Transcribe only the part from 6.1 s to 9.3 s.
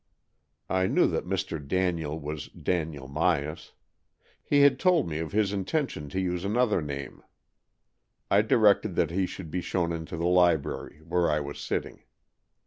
use another name. I directed that he